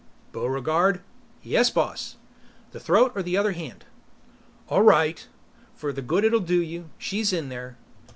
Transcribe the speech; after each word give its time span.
"Buregarde?" 0.33 1.01
"Yes, 1.43 1.69
boss. 1.69 2.15
The 2.71 2.79
throat 2.79 3.11
or 3.13 3.21
the 3.21 3.37
other 3.37 3.51
hand?" 3.51 3.85
"All 4.67 4.81
right 4.81 5.27
for 5.75 5.93
the 5.93 6.01
good 6.01 6.23
it'll 6.23 6.39
do 6.39 6.59
you. 6.59 6.89
She's 6.97 7.31
in 7.31 7.49
there. 7.49 7.77